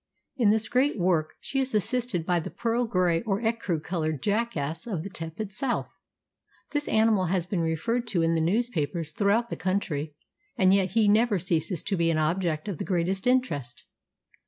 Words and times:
In 0.35 0.49
this 0.49 0.67
great 0.67 0.97
work 0.97 1.33
she 1.39 1.59
is 1.59 1.75
assisted 1.75 2.25
by 2.25 2.39
the 2.39 2.49
pearl 2.49 2.85
gray 2.87 3.21
or 3.21 3.39
ecru 3.39 3.79
colored 3.83 4.23
jackass 4.23 4.87
of 4.87 5.03
the 5.03 5.09
tepid 5.11 5.51
South. 5.51 5.89
This 6.71 6.87
animal 6.87 7.25
has 7.25 7.45
been 7.45 7.59
referred 7.61 8.07
to 8.07 8.23
in 8.23 8.33
the 8.33 8.41
newspapers 8.41 9.13
throughout 9.13 9.51
the 9.51 9.55
country, 9.55 10.15
and 10.57 10.73
yet 10.73 10.93
he 10.93 11.07
never 11.07 11.37
ceases 11.37 11.83
to 11.83 11.95
be 11.95 12.09
an 12.09 12.17
object 12.17 12.67
of 12.67 12.79
the 12.79 12.83
greatest 12.83 13.27
interest. 13.27 13.83